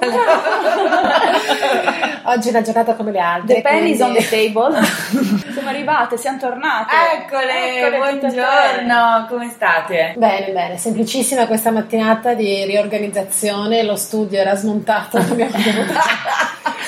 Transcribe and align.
Oggi 2.24 2.48
è 2.48 2.50
una 2.50 2.62
giornata 2.62 2.94
come 2.94 3.12
le 3.12 3.18
altre. 3.18 3.54
The 3.56 3.62
pen 3.62 3.86
is 3.86 4.00
on 4.00 4.12
the 4.12 4.26
table. 4.28 4.78
siamo 5.52 5.68
arrivate, 5.68 6.16
siamo 6.16 6.38
tornate. 6.38 6.94
Eccole, 7.18 7.86
Eccole 7.86 8.18
buongiorno, 8.18 9.26
come 9.28 9.50
state? 9.50 10.14
Bene, 10.16 10.52
bene, 10.52 10.78
semplicissima 10.78 11.46
questa 11.46 11.70
mattinata 11.70 12.34
di 12.34 12.64
riorganizzazione, 12.64 13.82
lo 13.82 13.96
studio 13.96 14.38
era 14.38 14.54
smontato, 14.54 15.16
abbiamo 15.18 15.50
dovuto- 15.52 15.98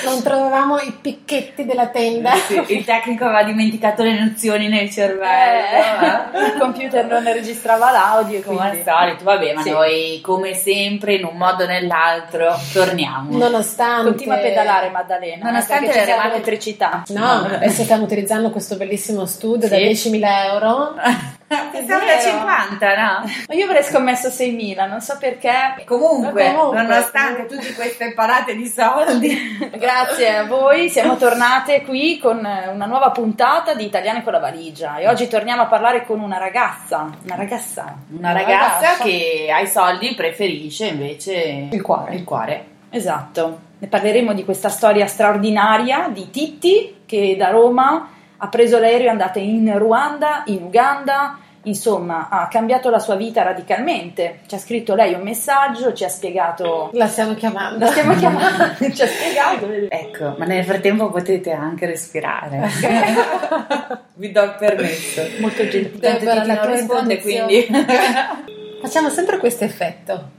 non 0.05 0.21
trovavamo 0.23 0.77
i 0.79 0.91
picchetti 1.01 1.65
della 1.65 1.87
tenda. 1.87 2.33
Sì, 2.35 2.61
il 2.69 2.83
tecnico 2.85 3.25
aveva 3.25 3.43
dimenticato 3.43 4.03
le 4.03 4.19
nozioni 4.19 4.67
nel 4.67 4.89
cervello. 4.91 6.31
Eh, 6.33 6.45
il 6.53 6.57
computer 6.59 7.05
non 7.05 7.23
registrava 7.23 7.91
l'audio, 7.91 8.41
Come 8.41 8.61
al 8.61 8.69
quindi... 8.71 8.89
solito, 8.89 9.23
vabbè, 9.23 9.53
ma 9.53 9.61
Sì. 9.61 9.69
noi 9.69 10.19
come 10.21 10.53
sempre 10.53 11.15
in 11.15 11.25
un 11.25 11.35
modo 11.37 11.63
o 11.63 11.67
nell'altro 11.67 12.55
torniamo. 12.73 13.37
Nonostante... 13.37 14.09
Continua 14.09 14.35
a 14.35 14.39
pedalare 14.39 14.89
Maddalena, 14.89 15.45
Nonostante 15.49 15.85
eh, 15.85 15.87
perché 15.87 15.99
le 15.99 16.05
remate- 16.11 16.29
l'elettricità. 16.29 17.03
No, 17.09 17.45
adesso 17.45 17.83
stiamo 17.83 18.03
utilizzando 18.03 18.49
questo 18.49 18.75
bellissimo 18.75 19.25
studio 19.25 19.67
da 19.67 19.75
Sì. 19.77 20.09
10.000 20.09 20.25
euro. 20.51 20.95
Siamo 21.71 21.85
da 21.85 21.97
vero. 21.99 22.21
50, 22.21 22.95
no? 22.95 23.23
Ma 23.47 23.53
io 23.53 23.65
avrei 23.65 23.83
scommesso 23.83 24.29
6.000, 24.29 24.87
non 24.87 25.01
so 25.01 25.17
perché. 25.19 25.83
Comunque, 25.85 26.53
Comunque. 26.53 26.81
nonostante 26.81 27.45
tutte 27.45 27.73
queste 27.73 28.13
parate 28.13 28.55
di 28.55 28.67
soldi, 28.67 29.71
Grazie 29.77 30.37
a 30.37 30.45
voi, 30.45 30.89
siamo 30.89 31.15
tornate 31.17 31.83
qui 31.83 32.17
con 32.19 32.37
una 32.37 32.85
nuova 32.85 33.11
puntata 33.11 33.73
di 33.73 33.85
Italiane 33.85 34.23
con 34.23 34.31
la 34.33 34.39
valigia 34.39 34.97
e 34.97 35.07
oggi 35.07 35.27
torniamo 35.27 35.63
a 35.63 35.65
parlare 35.67 36.05
con 36.05 36.19
una 36.19 36.37
ragazza, 36.37 37.09
una 37.23 37.35
ragazza. 37.35 37.95
una 38.09 38.31
Una 38.31 38.31
ragazza, 38.33 38.79
ragazza. 38.79 39.03
che 39.03 39.49
ai 39.53 39.67
soldi 39.67 40.13
preferisce 40.15 40.87
invece 40.87 41.67
Il 41.71 41.81
cuore. 41.81 42.15
Il 42.15 42.23
cuore. 42.23 42.65
Esatto, 42.89 43.59
ne 43.79 43.87
parleremo 43.87 44.33
di 44.33 44.45
questa 44.45 44.69
storia 44.69 45.07
straordinaria 45.07 46.09
di 46.11 46.29
Titti 46.29 47.01
che 47.05 47.35
da 47.37 47.49
Roma 47.49 48.07
ha 48.37 48.47
preso 48.47 48.77
l'aereo 48.77 49.05
e 49.05 49.07
è 49.07 49.09
andata 49.09 49.39
in 49.39 49.77
Ruanda, 49.77 50.43
in 50.47 50.61
Uganda, 50.63 51.37
insomma 51.63 52.29
ha 52.29 52.47
cambiato 52.47 52.89
la 52.89 52.99
sua 52.99 53.15
vita 53.15 53.43
radicalmente. 53.43 54.39
Ci 54.47 54.55
ha 54.55 54.57
scritto 54.57 54.95
lei 54.95 55.13
un 55.13 55.21
messaggio, 55.21 55.93
ci 55.93 56.03
ha 56.03 56.09
spiegato... 56.09 56.89
La 56.93 57.07
stiamo 57.07 57.33
chiamando. 57.35 57.85
La 57.85 57.91
stiamo 57.91 58.15
chiamando, 58.15 58.75
ci 58.93 59.01
ha 59.01 59.07
spiegato. 59.07 59.67
Ecco, 59.89 60.35
ma 60.37 60.45
nel 60.45 60.63
frattempo 60.63 61.09
potete 61.09 61.51
anche 61.51 61.85
respirare. 61.85 62.69
Vi 64.15 64.31
do 64.31 64.43
il 64.43 64.55
permesso. 64.57 65.27
Molto 65.39 65.67
gentile. 65.67 65.99
Tanto 65.99 66.19
Debora, 66.19 66.41
Titi 66.41 66.47
la 66.47 66.63
non 66.63 66.71
risponde, 66.73 67.21
quindi 67.21 67.67
Facciamo 68.83 69.09
sempre 69.09 69.37
questo 69.37 69.63
effetto. 69.63 70.29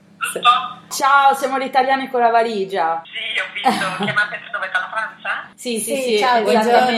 Ciao, 0.91 1.35
siamo 1.35 1.57
le 1.57 1.65
italiane 1.65 2.11
con 2.11 2.21
la 2.21 2.29
valigia. 2.29 3.03
Sì, 3.05 3.41
ho 3.41 3.71
visto, 3.71 4.05
chiamate 4.05 4.39
dove 4.53 4.71
dalla 4.71 4.89
Francia? 4.91 5.49
Sì, 5.55 5.81
sì, 5.81 5.97
Sì, 5.97 6.03
sì, 6.03 6.19
ciao, 6.19 6.43
buongiorno. 6.43 6.91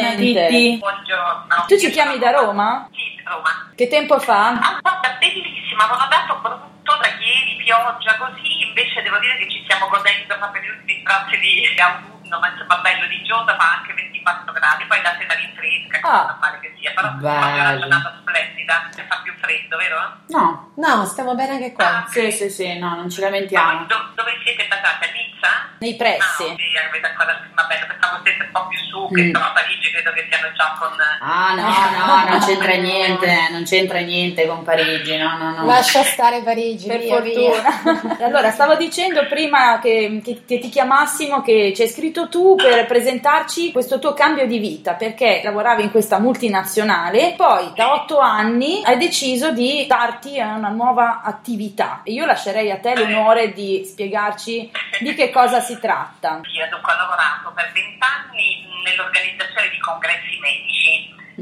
Buongiorno. 0.78 1.64
Tu 1.68 1.78
ci 1.78 1.90
chiami 1.90 2.18
da 2.18 2.30
Roma? 2.30 2.88
Sì, 2.90 3.22
Roma. 3.24 3.65
Che 3.76 3.88
tempo 3.88 4.18
fa? 4.18 4.56
Ah, 4.56 4.78
guarda, 4.80 5.16
bellissima, 5.20 5.84
avevano 5.84 6.08
dato 6.08 6.40
brutto 6.40 6.96
da 6.96 7.08
ieri, 7.20 7.60
pioggia, 7.62 8.16
così, 8.16 8.64
invece 8.68 9.02
devo 9.02 9.18
dire 9.18 9.36
che 9.36 9.50
ci 9.50 9.60
stiamo 9.64 9.88
godendo 9.88 10.32
proprio 10.38 10.62
gli 10.62 10.68
ultimi 10.72 11.02
tratti 11.04 11.36
di 11.38 11.68
autunno, 11.76 12.38
ma 12.40 12.48
insomma 12.48 12.76
bello 12.80 13.06
di 13.06 13.22
giorno, 13.24 13.52
fa 13.52 13.76
anche 13.76 13.92
24 13.92 14.52
gradi, 14.52 14.84
poi 14.88 15.02
la 15.02 15.14
sera 15.20 15.34
rinfresca, 15.34 15.98
che 16.00 16.06
Ah. 16.08 16.22
è 16.24 16.26
normale 16.26 16.58
che 16.64 16.72
sia, 16.80 16.92
però 16.96 17.08
Bello. 17.20 17.36
proprio 17.36 17.60
una 17.60 17.76
giornata 17.78 18.16
splendida, 18.24 18.88
fa 19.08 19.16
più 19.22 19.32
freddo, 19.44 19.76
vero? 19.76 19.96
no, 20.32 20.64
No, 20.76 21.04
stiamo 21.06 21.34
bene 21.34 21.52
anche 21.60 21.72
qua. 21.72 22.04
Ah, 22.04 22.06
sì, 22.08 22.30
sì, 22.32 22.48
sì, 22.50 22.78
no, 22.78 22.94
non 22.96 23.08
ci 23.10 23.20
Ma 23.20 23.26
lamentiamo. 23.28 23.84
do- 23.86 24.12
dove 24.14 24.40
siete 24.44 24.66
basati? 24.68 25.04
A 25.04 25.12
Nizza? 25.12 25.48
Nei 25.80 25.92
Ah, 25.92 25.96
pressi. 25.96 26.44
sì, 26.56 26.76
avete 26.76 27.06
ancora, 27.08 27.32
bene, 27.68 27.86
pensavo 27.86 28.20
siete 28.24 28.42
un 28.44 28.50
po' 28.52 28.66
più 28.68 28.78
su, 28.88 29.08
che 29.12 29.20
Mm. 29.22 29.26
insomma 29.28 29.48
a 29.48 29.52
Parigi 29.52 29.85
credo 29.96 30.12
che 30.12 30.26
siano 30.28 30.52
già 30.52 30.76
con... 30.78 30.90
Ah 31.20 31.54
no, 31.54 31.62
no, 32.26 32.30
non 32.30 32.40
c'entra 32.40 32.74
niente, 32.74 33.48
non 33.50 33.64
c'entra 33.64 33.98
niente 34.00 34.46
con 34.46 34.62
Parigi, 34.62 35.16
no, 35.16 35.38
no, 35.38 35.50
no. 35.56 35.64
Lascia 35.64 36.02
stare 36.02 36.42
Parigi, 36.42 36.86
Per 36.86 36.98
via, 37.00 37.20
via. 37.20 37.50
fortuna. 37.62 38.16
allora, 38.26 38.50
stavo 38.50 38.74
dicendo 38.76 39.26
prima 39.26 39.78
che, 39.80 40.20
che- 40.22 40.42
che 40.46 40.58
ti 40.58 40.68
chiamassimo 40.68 41.40
che 41.40 41.72
ci 41.74 41.82
hai 41.82 41.88
scritto 41.88 42.28
tu 42.28 42.56
per 42.56 42.84
presentarci 42.86 43.72
questo 43.72 43.98
tuo 43.98 44.12
cambio 44.12 44.46
di 44.46 44.58
vita, 44.58 44.92
perché 44.94 45.40
lavoravi 45.42 45.82
in 45.84 45.90
questa 45.90 46.18
multinazionale, 46.18 47.34
poi 47.36 47.72
da 47.74 47.92
otto 47.94 48.18
anni 48.18 48.82
hai 48.84 48.98
deciso 48.98 49.50
di 49.52 49.86
darti 49.86 50.38
a 50.38 50.54
una 50.54 50.68
nuova 50.68 51.22
attività. 51.24 52.00
E 52.04 52.12
io 52.12 52.26
lascerei 52.26 52.70
a 52.70 52.78
te 52.78 52.94
l'onore 52.96 53.52
di 53.52 53.82
spiegarci 53.86 54.70
di 55.00 55.14
che 55.14 55.30
cosa 55.30 55.60
si 55.60 55.78
tratta. 55.80 56.40
Io 56.54 56.66
dunque 56.70 56.92
ho 56.92 56.96
lavorato 56.96 57.52
per 57.54 57.70
vent'anni 57.72 58.64
nell'organizzazione 58.84 59.68
di. 59.70 59.84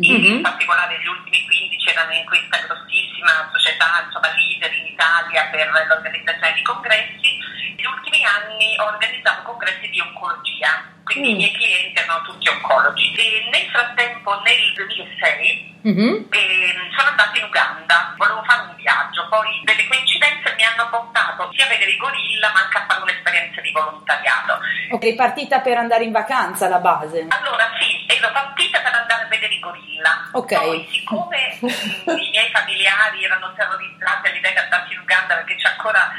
In 0.00 0.42
particolare 0.42 0.98
gli 1.00 1.06
ultimi 1.06 1.44
15 1.46 1.90
erano 1.90 2.12
in 2.12 2.24
questa 2.26 2.58
grossissima 2.66 3.48
società, 3.52 4.02
insomma 4.04 4.28
leader 4.34 4.72
in 4.74 4.86
Italia 4.86 5.46
per 5.50 5.70
l'organizzazione 5.70 6.52
di 6.54 6.62
congressi. 6.62 7.30
Gli 7.76 7.84
ultimi 7.84 8.24
anni 8.24 8.74
ho 8.78 8.84
organizzato 8.86 9.42
congressi 9.42 9.88
di 9.90 10.00
oncologia, 10.00 10.82
quindi 11.04 11.28
Mm. 11.28 11.32
i 11.32 11.36
miei 11.36 11.52
clienti 11.52 12.00
erano 12.00 12.22
tutti 12.22 12.48
oncologi. 12.48 13.14
E 13.14 13.48
nel 13.52 13.68
frattempo, 13.70 14.40
nel 14.42 14.72
2006, 14.74 15.72
Mhm. 15.84 16.26
e 16.32 16.74
sono 16.96 17.10
andata 17.10 17.36
in 17.38 17.44
Uganda, 17.44 18.14
volevo 18.16 18.42
fare 18.44 18.62
un 18.68 18.74
viaggio, 18.76 19.28
poi 19.28 19.60
delle 19.64 19.86
coincidenze 19.86 20.54
mi 20.56 20.64
hanno 20.64 20.88
portato 20.88 21.50
sia 21.52 21.66
a 21.66 21.68
vedere 21.68 21.90
i 21.90 21.96
gorilla 21.98 22.50
ma 22.52 22.62
anche 22.64 22.78
a 22.78 22.84
fare 22.88 23.02
un'esperienza 23.02 23.60
di 23.60 23.70
volontariato. 23.70 24.58
Ok, 24.90 25.14
partita 25.14 25.60
per 25.60 25.76
andare 25.76 26.04
in 26.04 26.12
vacanza 26.12 26.66
alla 26.66 26.78
base. 26.80 27.26
Allora 27.28 27.68
sì, 27.78 28.04
ero 28.08 28.30
partita 28.32 28.80
per 28.80 28.94
andare 28.94 29.24
a 30.10 30.30
vedere 30.32 30.54
i 30.54 30.54
gorilla. 30.54 30.54
Ok. 30.54 30.54
Poi 30.54 30.88
siccome 30.90 31.58
mm, 31.62 32.18
i 32.18 32.30
miei 32.30 32.50
familiari 32.50 33.24
erano 33.24 33.52
terrorizzati 33.54 34.28
all'idea 34.28 34.52
di 34.52 34.58
andarci 34.58 34.92
in 34.92 35.00
Uganda 35.00 35.34
perché 35.36 35.56
c'è 35.56 35.68
ancora 35.68 36.12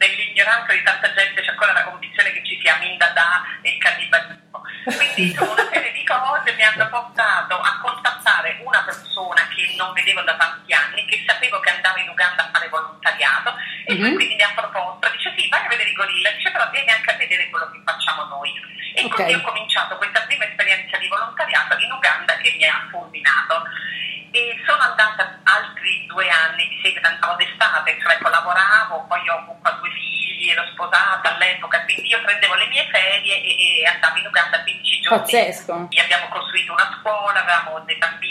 nell'ignoranza 0.00 0.72
di 0.72 0.82
tanta 0.82 1.12
gente 1.12 1.42
c'è 1.42 1.50
ancora 1.50 1.72
la 1.72 1.84
convinzione 1.84 2.32
che 2.32 2.42
ci 2.44 2.58
sia 2.60 2.76
Mindada 2.80 3.44
e 3.62 3.70
il 3.70 3.78
cannibalismo. 3.78 4.62
Quindi 4.84 5.22
insomma, 5.30 5.52
una 5.60 5.68
serie 5.70 5.92
di 5.92 6.04
cose 6.04 6.52
mi 6.54 6.62
hanno 6.64 6.88
portato 6.88 7.60
a 7.60 7.78
contattare 7.82 8.58
una 8.64 8.82
persona 8.82 9.46
che 9.48 9.74
non 9.76 9.92
vedevo 9.92 10.22
da 10.22 10.36
tanti 10.36 10.72
anni, 10.72 11.04
che 11.04 11.22
sapevo 11.26 11.60
che 11.60 11.70
andava 11.70 12.00
in 12.00 12.08
Uganda 12.08 12.44
a 12.44 12.50
fare 12.52 12.68
volontariato 12.68 13.54
e 13.84 13.94
lui 13.94 14.08
Mhm. 14.10 14.14
quindi 14.14 14.34
mi 14.36 14.42
ha 14.42 14.52
proposto, 14.54 15.08
dice 15.10 15.34
sì, 15.36 15.48
vai 15.48 15.64
a 15.64 15.68
vedere 15.68 15.90
i 15.90 15.94
gorilla, 15.94 16.30
dice 16.32 16.50
però 16.50 16.70
vieni 16.70 16.90
anche 16.90 17.10
a 17.10 17.16
vedere 17.16 17.50
quello 17.50 17.70
che 17.70 17.80
facciamo 17.84 18.24
noi. 18.24 18.52
E 19.00 19.04
Ok. 19.04 19.16
così 19.16 19.32
ho 19.32 19.40
cominciato 19.40 19.96
questa 19.96 20.20
prima 20.22 20.44
esperienza 20.44 20.96
di 20.98 21.08
volontariato 21.08 21.76
in 21.78 21.90
Uganda 21.92 22.36
che 22.36 22.54
mi 22.56 22.64
ha 22.64 22.86
fulminato. 22.90 23.64
E 24.30 24.62
sono 24.64 24.82
andata 24.82 25.40
altri 25.42 26.06
due 26.06 26.28
anni 26.28 26.68
di 26.68 26.78
seguito, 26.82 27.06
andavo 27.06 27.34
d'estate, 27.34 27.98
cioè 28.00 28.12
ecco, 28.14 28.28
lavoravo, 28.28 29.06
poi 29.08 29.28
ho, 29.28 29.58
ho 29.60 29.70
due 29.80 29.90
figli 29.90 30.50
ero 30.50 30.64
sposata 30.72 31.34
all'epoca, 31.34 31.82
quindi 31.84 32.08
io 32.08 32.20
prendevo 32.22 32.54
le 32.54 32.66
mie 32.66 32.88
ferie 32.92 33.42
e, 33.42 33.80
e 33.80 33.86
andavo 33.86 34.18
in 34.18 34.26
Uganda 34.26 34.62
15 34.62 35.00
giorni. 35.00 35.18
Pazzesco. 35.18 35.86
Gli 35.90 35.98
abbiamo 35.98 36.28
costruito 36.28 36.72
una 36.72 36.98
scuola, 37.00 37.40
avevamo 37.40 37.80
dei 37.80 37.96
bambini 37.96 38.30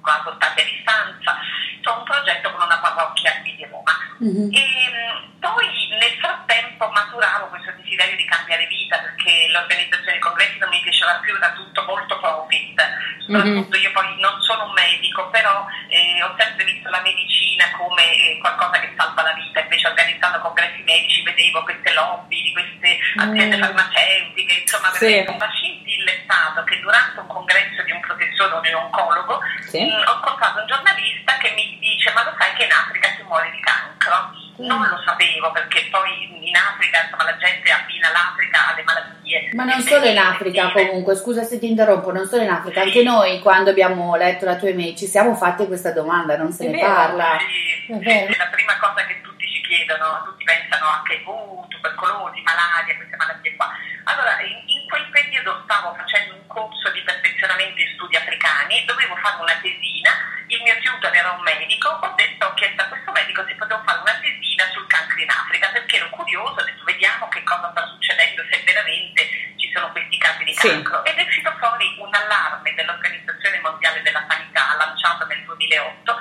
quando 0.00 0.32
stati 0.36 0.60
a 0.60 0.64
distanza, 0.64 1.36
insomma 1.76 1.98
un 1.98 2.04
progetto 2.04 2.50
con 2.52 2.62
una 2.62 2.78
parrocchia 2.78 3.40
di 3.42 3.66
Roma. 3.68 3.92
Mm-hmm. 4.22 4.48
E 4.52 4.64
mm, 4.88 5.40
poi 5.40 5.88
nel 6.00 6.16
frattempo 6.18 6.88
maturavo 6.88 7.46
questo 7.48 7.72
desiderio 7.98 8.16
di 8.16 8.24
cambiare 8.26 8.66
vita 8.66 8.98
perché 8.98 9.48
l'organizzazione 9.50 10.12
dei 10.12 10.20
congressi 10.20 10.58
non 10.58 10.68
mi 10.68 10.80
piaceva 10.80 11.18
più, 11.18 11.34
era 11.34 11.52
tutto 11.52 11.82
molto 11.82 12.18
profit, 12.20 12.78
soprattutto 13.26 13.74
mm-hmm. 13.74 13.82
io 13.82 13.92
poi 13.92 14.20
non 14.20 14.40
sono 14.40 14.66
un 14.66 14.72
medico, 14.72 15.28
però 15.30 15.66
eh, 15.88 16.22
ho 16.22 16.34
sempre 16.38 16.64
visto 16.64 16.88
la 16.88 17.02
medicina 17.02 17.66
come 17.76 18.06
eh, 18.06 18.38
qualcosa 18.38 18.78
che 18.78 18.94
salva 18.96 19.22
la 19.22 19.32
vita, 19.34 19.60
invece 19.60 19.88
organizzando 19.88 20.38
congressi 20.38 20.82
medici 20.86 21.22
vedevo 21.22 21.62
queste 21.64 21.92
lobby 21.92 22.42
di 22.42 22.52
queste 22.52 22.98
aziende 23.18 23.56
mm. 23.56 23.60
farmaceutiche, 23.60 24.54
insomma 24.62 24.90
sì. 24.94 25.24
un 25.26 25.48
scintilla 25.50 26.10
è 26.12 26.20
stato 26.22 26.62
che 26.62 26.78
durante 26.78 27.18
un 27.18 27.26
congresso 27.26 27.82
di 27.82 27.90
un 27.90 28.00
professore 28.00 28.54
o 28.54 28.60
di 28.60 28.68
un 28.68 28.82
oncologo 28.86 29.40
sì. 29.66 29.82
mh, 29.82 29.90
mm, 29.90 30.06
ho 30.06 30.14
incontrato 30.14 30.60
un 30.60 30.66
giornalista 30.66 31.36
che 31.38 31.50
mi 31.50 31.76
dice 31.80 32.12
ma 32.12 32.22
lo 32.22 32.34
sai 32.38 32.54
che 32.54 32.64
in 32.64 32.72
Africa 32.72 33.10
si 33.16 33.22
muore 33.24 33.50
di 33.50 33.60
cancro? 33.60 34.37
Mm. 34.60 34.66
Non 34.66 34.88
lo 34.88 35.00
sapevo 35.04 35.52
perché 35.52 35.86
poi 35.90 36.48
in 36.48 36.56
Africa 36.56 37.02
insomma, 37.04 37.24
la 37.24 37.36
gente 37.36 37.70
abbina 37.70 38.10
l'Africa 38.10 38.72
alle 38.72 38.82
malattie. 38.82 39.50
Ma 39.54 39.64
non 39.64 39.80
solo 39.80 40.06
in 40.06 40.18
Africa 40.18 40.70
comunque, 40.72 41.14
scusa 41.14 41.42
se 41.44 41.58
ti 41.58 41.68
interrompo, 41.68 42.10
non 42.10 42.26
solo 42.26 42.42
in 42.42 42.50
Africa, 42.50 42.82
anche 42.82 43.02
noi 43.02 43.40
quando 43.40 43.70
abbiamo 43.70 44.16
letto 44.16 44.44
la 44.44 44.56
tua 44.56 44.68
email 44.68 44.96
ci 44.96 45.06
siamo 45.06 45.34
fatti 45.34 45.66
questa 45.66 45.92
domanda, 45.92 46.36
non 46.36 46.50
se 46.52 46.66
è 46.66 46.70
ne 46.70 46.78
vero, 46.78 46.92
parla. 46.92 47.38
Sì, 47.38 47.92
è 47.92 48.36
la 48.36 48.46
prima 48.46 48.76
cosa 48.78 49.06
che 49.06 49.20
tutti 49.20 49.46
ci 49.46 49.60
chiedono, 49.62 50.22
tutti 50.24 50.44
pensano 50.44 50.86
a 50.86 51.02
HIV, 51.06 51.68
tubercolosi, 51.68 52.42
malaria, 52.42 52.96
queste 52.96 53.16
malattie 53.16 53.54
qua. 53.54 53.70
Allora, 54.04 54.40
in, 54.40 54.56
in 54.66 54.88
quel 54.88 55.06
periodo 55.10 55.60
stavo 55.64 55.94
facendo 55.94 56.34
un 56.34 56.46
corso 56.46 56.90
di 56.90 57.00
perfezionamento 57.02 57.80
in 57.80 57.88
studi 57.94 58.16
africani, 58.16 58.84
dovevo 58.86 59.14
fare 59.16 59.40
una 59.40 59.54
tesina, 59.60 60.10
il 60.48 60.62
mio 60.62 60.74
tutor 60.80 61.14
era 61.14 61.32
un 61.32 61.42
medico, 61.42 61.88
ho 61.88 62.12
detto, 62.16 62.46
ho 62.46 62.54
chiesto 62.54 62.80
a 62.82 62.86
questo 62.86 63.12
medico 63.12 63.44
se 63.44 63.54
potevo 63.54 63.82
fare 63.84 64.00
una 64.00 64.16
tesina 64.16 64.64
sul 64.72 64.86
cancro 64.86 65.20
in 65.20 65.28
Africa, 65.30 65.68
perché 65.68 65.96
ero 65.96 66.08
curioso, 66.10 66.60
ho 66.60 66.64
detto 66.64 66.84
vediamo 66.84 67.28
che 67.28 67.42
cosa 67.44 67.68
sta 67.70 67.86
succedendo, 67.86 68.42
se 68.50 68.62
veramente 68.64 69.28
ci 69.56 69.70
sono 69.72 69.92
questi 69.92 70.16
casi 70.16 70.44
di 70.44 70.54
cancro. 70.54 71.02
Sì. 71.04 71.10
Ed 71.12 71.18
è 71.18 71.22
uscito 71.28 71.52
fuori 71.58 71.96
un 71.98 72.14
allarme 72.14 72.74
dell'Organizzazione 72.74 73.60
Mondiale 73.60 74.02
della 74.02 74.24
Sanità, 74.28 74.74
lanciato 74.76 75.26
nel 75.26 75.44
2008, 75.44 76.16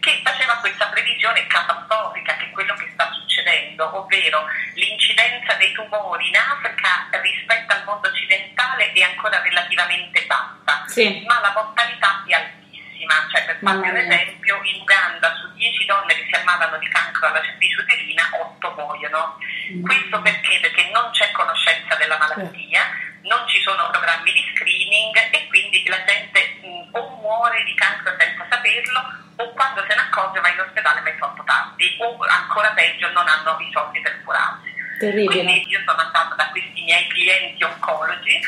che 0.00 0.20
faceva 0.24 0.56
questa 0.56 0.86
previsione 0.88 1.46
catastrofica 1.46 2.36
che 2.36 2.46
è 2.46 2.50
quello 2.50 2.74
che 2.74 2.88
sta 2.92 3.10
succedendo, 3.12 3.96
ovvero 3.96 4.44
l'incidenza 4.74 5.54
dei 5.54 5.72
tumori 5.72 6.28
in 6.28 6.36
Africa 6.36 7.08
rispetto 7.20 7.72
al 7.72 7.84
mondo 7.84 8.08
occidentale 8.08 8.92
è 8.92 9.02
ancora 9.02 9.40
relativamente 9.70 10.26
bassa, 10.26 10.84
sì. 10.86 11.24
ma 11.26 11.40
la 11.40 11.52
mortalità 11.54 12.24
è 12.26 12.32
altissima. 12.34 13.14
Cioè, 13.32 13.44
per 13.46 13.58
farvi 13.62 13.88
un 13.88 13.96
esempio, 13.96 14.60
in 14.64 14.80
Uganda 14.80 15.34
su 15.36 15.52
10 15.54 15.84
donne 15.86 16.14
che 16.14 16.26
si 16.30 16.38
ammalano 16.38 16.78
di 16.78 16.88
cancro 16.88 17.26
alla 17.26 17.42
cervice 17.42 17.80
uterina, 17.80 18.28
8 18.32 18.74
muoiono. 18.76 19.38
Mm. 19.72 19.82
Questo 19.84 20.20
perché? 20.20 20.58
Perché 20.60 20.90
non 20.92 21.10
c'è 21.12 21.30
conoscenza 21.32 21.94
della 21.96 22.18
malattia, 22.18 22.82
non 23.22 23.46
ci 23.48 23.60
sono 23.60 23.88
programmi 23.90 24.32
di 24.32 24.44
screening 24.54 25.16
e 25.30 25.46
quindi 25.48 25.86
la 25.86 26.04
gente 26.04 26.58
mh, 26.62 26.66
mm, 26.66 26.94
o 26.94 27.08
muore 27.20 27.62
di 27.64 27.74
cancro 27.74 28.14
senza 28.18 28.46
saperlo 28.50 29.18
o 29.36 29.52
quando 29.52 29.84
se 29.88 29.94
ne 29.94 30.00
accorge 30.00 30.40
va 30.40 30.48
in 30.48 30.60
ospedale 30.60 31.00
ma 31.00 31.08
è 31.08 31.16
troppo 31.16 31.42
tardi 31.44 31.96
o 32.00 32.16
ancora 32.28 32.70
peggio 32.70 33.10
non 33.12 33.26
hanno 33.28 33.56
i 33.60 33.70
soldi 33.72 34.00
per 34.00 34.20
curarsi. 34.24 34.68
Terribile. 34.98 35.42
Quindi 35.42 35.68
io 35.68 35.80
sono 35.86 36.00
andata 36.00 36.34
da 36.34 36.48
questi 36.48 36.82
miei 36.82 37.06
clienti 37.08 37.62
oncologi 37.64 38.40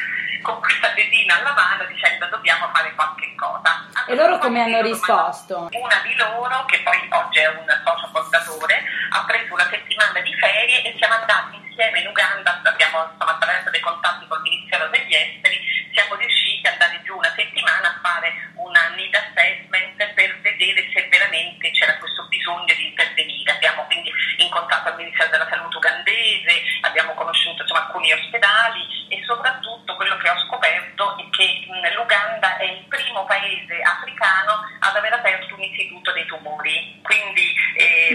con 0.42 0.60
questa 0.60 0.92
tesina 0.92 1.38
alla 1.38 1.52
mano 1.54 1.84
dicendo 1.86 2.26
dobbiamo 2.26 2.68
fare 2.74 2.92
qualche 2.94 3.34
cosa. 3.36 3.88
Allora, 3.94 4.12
e 4.12 4.14
loro 4.14 4.38
come 4.38 4.60
hanno 4.60 4.82
risposto? 4.82 5.70
Una 5.72 6.00
di 6.02 6.14
loro, 6.16 6.64
che 6.66 6.80
poi 6.82 6.98
oggi 7.10 7.38
è 7.38 7.48
un 7.48 7.66
socio 7.84 8.10
fondatore, 8.12 8.82
ha 9.10 9.24
preso 9.24 9.54
una 9.54 9.68
settimana 9.70 10.20
di 10.20 10.34
ferie 10.34 10.82
e 10.82 10.94
siamo 10.98 11.14
andati 11.14 11.56
insieme 11.56 12.00
in 12.00 12.08
Uganda, 12.08 12.60
abbiamo 12.62 13.08
insomma, 13.10 13.32
attraverso 13.32 13.70
dei 13.70 13.80
contatti 13.80 14.26
col 14.26 14.42
Ministero 14.42 14.88
degli 14.88 15.14
Esteri, 15.14 15.88
siamo 15.94 16.14
riusciti 16.16 16.66
ad 16.66 16.74
andare 16.74 17.00
giù 17.02 17.16
una 17.16 17.32
settimana 17.34 17.88
a 17.88 17.98
fare 18.02 18.52
una 18.56 18.88
need 18.96 19.14
assessment 19.14 20.12
per 20.14 20.40
vedere 20.40 20.90
se 20.92 21.08
veramente 21.08 21.70
c'era 21.70 21.96
questo 21.98 22.26
bisogno 22.28 22.74
di 22.74 22.88
intervenire. 22.88 23.52
Abbiamo 23.52 23.84
quindi 23.84 24.10
incontrato 24.38 24.90
il 24.90 24.96
Ministero 24.96 25.30
della 25.30 25.48
Salute 25.48 25.61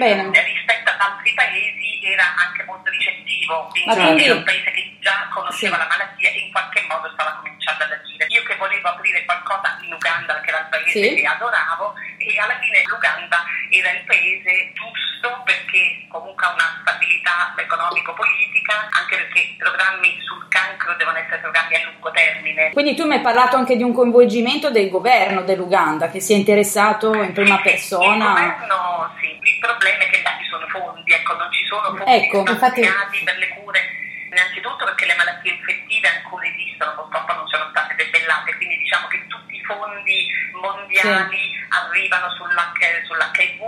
eh, 0.05 0.43
rispetto 0.43 0.89
ad 0.91 0.99
altri 0.99 1.33
paesi 1.33 1.99
era 2.03 2.35
anche 2.37 2.63
molto 2.63 2.89
ricettivo, 2.89 3.67
quindi, 3.71 3.95
quindi... 3.95 4.23
era 4.25 4.35
un 4.35 4.43
paese 4.43 4.71
che 4.71 4.95
già 4.99 5.27
conosceva 5.33 5.75
sì. 5.75 5.81
la 5.81 5.87
malattia 5.87 6.29
e 6.29 6.39
in 6.39 6.51
qualche 6.51 6.85
modo 6.87 7.09
stava 7.13 7.31
cominciando 7.41 7.83
ad 7.83 7.91
agire. 7.91 8.25
Io 8.27 8.43
che 8.43 8.55
volevo 8.55 8.87
aprire 8.89 9.25
qualcosa 9.25 9.77
in 9.81 9.93
Uganda, 9.93 10.39
che 10.41 10.49
era 10.49 10.59
il 10.59 10.67
paese 10.69 10.91
sì. 10.91 11.15
che 11.15 11.27
adoravo, 11.27 11.93
e 12.17 12.39
alla 12.39 12.57
fine 12.59 12.83
l'Uganda 12.85 13.43
era 13.69 13.91
il 13.91 14.03
paese 14.05 14.71
giusto 14.73 15.41
perché 15.43 16.05
comunque 16.07 16.45
ha 16.45 16.53
una 16.53 16.79
stabilità 16.81 17.53
economico-politica, 17.57 18.89
anche 18.91 19.15
perché 19.15 19.39
i 19.39 19.55
programmi 19.57 20.19
sul 20.21 20.47
cancro 20.49 20.95
devono 20.95 21.17
essere 21.17 21.39
programmi 21.39 21.75
a 21.75 21.85
lungo 21.85 22.11
termine. 22.11 22.71
Quindi 22.71 22.95
tu 22.95 23.05
mi 23.05 23.15
hai 23.15 23.21
parlato 23.21 23.55
anche 23.55 23.75
di 23.75 23.83
un 23.83 23.93
coinvolgimento 23.93 24.69
del 24.69 24.89
governo 24.89 25.41
dell'Uganda 25.41 26.09
che 26.09 26.19
si 26.19 26.33
è 26.33 26.35
interessato 26.35 27.13
in 27.13 27.33
prima 27.33 27.59
persona. 27.59 28.25
Il 28.25 28.33
governo, 28.33 29.15
sì, 29.19 29.37
il 29.41 29.59
problema 29.59 30.03
è 30.03 30.09
che 30.09 30.21
non 30.23 30.33
ci 30.39 30.49
sono 30.49 30.67
fondi, 30.67 31.13
ecco, 31.13 31.33
non 31.35 31.51
ci 31.51 31.65
sono 31.65 31.81
fondi 31.87 31.96
ecco, 32.07 32.43
infatti... 32.47 32.81
per 33.23 33.37
le 33.37 33.47
cure 33.49 33.97
innanzitutto 34.37 34.85
perché 34.85 35.05
le 35.05 35.15
malattie 35.15 35.51
infettive 35.51 36.07
ancora 36.07 36.45
esistono, 36.45 36.93
purtroppo 36.93 37.33
non 37.33 37.47
sono 37.47 37.67
state 37.69 37.95
debellate, 37.95 38.55
quindi 38.55 38.77
diciamo 38.77 39.07
che 39.07 39.25
tutti 39.27 39.55
i 39.55 39.63
fondi 39.63 40.27
mondiali 40.53 41.37
sì. 41.37 41.65
arrivano 41.69 42.29
sull'H, 42.31 43.05
sull'HIV, 43.05 43.61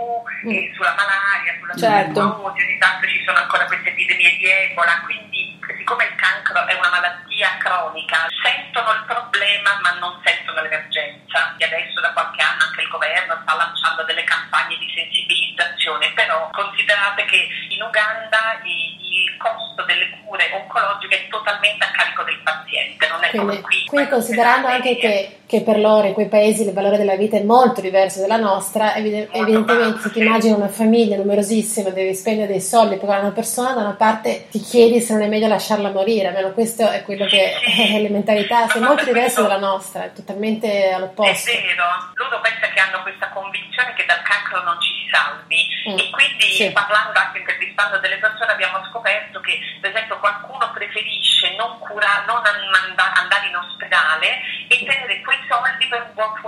mm. 0.45 0.73
sulla 0.75 0.95
malaria, 0.95 1.57
sulla 1.59 1.75
certo. 1.75 2.19
tubercolosi, 2.19 2.61
ogni 2.61 2.77
tanto 2.77 3.07
ci 3.07 3.23
sono 3.25 3.37
ancora 3.39 3.65
queste 3.65 3.89
epidemie 3.89 4.37
di 4.37 4.45
Ebola, 4.45 5.01
quindi 5.03 5.57
siccome 5.77 6.05
il 6.05 6.15
cancro 6.15 6.65
è 6.65 6.73
una 6.75 6.89
malattia 6.89 7.57
cronica, 7.57 8.27
sentono 8.43 8.91
il 8.93 9.03
problema 9.07 9.79
ma 9.81 9.97
non 9.99 10.21
sentono 10.23 10.61
l'emergenza. 10.61 10.88
Però 16.29 16.47
considerate 16.51 17.25
che 17.25 17.47
in 17.69 17.81
Uganda 17.81 18.61
il 18.63 19.35
costo 19.37 19.81
delle 19.85 20.11
cure 20.21 20.51
oncologiche 20.53 21.25
è 21.25 21.27
totalmente 21.27 21.83
a 21.83 21.89
carico 21.89 22.21
del 22.21 22.37
paziente, 22.43 23.07
non 23.07 23.23
è 23.23 23.29
quindi, 23.31 23.47
come 23.47 23.61
qui. 23.61 23.78
Qui 23.89 24.07
considerando 24.07 24.67
anche 24.67 24.97
che, 24.97 25.39
che, 25.47 25.61
per 25.61 25.79
loro 25.79 26.05
in 26.05 26.13
quei 26.13 26.27
paesi 26.27 26.61
il 26.61 26.73
valore 26.73 26.95
della 26.95 27.15
vita 27.15 27.37
è 27.37 27.41
molto 27.41 27.81
diverso 27.81 28.19
dalla 28.19 28.37
nostra, 28.37 28.93
evident- 28.93 29.33
evidentemente 29.33 30.01
se 30.01 30.11
ti 30.11 30.19
immagini 30.19 30.53
una 30.53 30.67
famiglia 30.67 31.17
numerosissima, 31.17 31.89
devi 31.89 32.13
spendere 32.13 32.45
dei 32.45 32.61
soldi 32.61 32.97
per 32.97 33.09
una 33.09 33.31
persona, 33.31 33.73
da 33.73 33.81
una 33.81 33.95
parte 33.95 34.45
ti 34.51 34.59
chiedi 34.59 35.01
se 35.01 35.13
non 35.13 35.23
è 35.23 35.27
meglio 35.27 35.47
lasciarla 35.47 35.89
morire, 35.89 36.27
almeno 36.27 36.51
questo 36.51 36.87
è 36.87 37.01
quello 37.01 37.25
che 37.25 37.51
è 37.51 37.97
le 37.99 38.09
mentalità, 38.09 38.71
è 38.71 38.77
molto 38.77 39.05
diverso 39.05 39.41
dalla 39.41 39.57
nostra, 39.57 40.03
è 40.03 40.13
totalmente 40.13 40.91
all'opposto. 40.91 41.49
È 41.49 41.53
vero, 41.55 41.83
loro 42.13 42.41
pensano 42.41 42.71
che 42.71 42.79
hanno 42.79 43.01
questa 43.01 43.29
convinzione 43.29 43.93
che 43.97 44.05
dal 44.05 44.21
cancro 44.21 44.61
non 44.61 44.79
ci 44.79 44.93
si 45.01 45.09
salvi 45.09 45.65
mm. 45.89 45.97
e 45.97 46.09
quindi 46.11 46.45
sì. 46.53 46.69
parlando 46.69 47.17
anche 47.17 47.39
intervistando 47.39 47.97
delle 47.97 48.17
persone 48.17 48.51
abbiamo 48.51 48.85
scoperto 48.85 49.39
che 49.41 49.57
per 49.81 49.89
esempio 49.89 50.19
qualcuno 50.19 50.69
preferisce 50.77 51.55
non, 51.57 51.79
cura, 51.79 52.23
non 52.27 52.45
andare 52.45 53.18